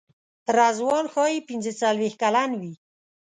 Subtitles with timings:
[0.57, 2.73] رضوان ښایي پنځه څلوېښت کلن وي.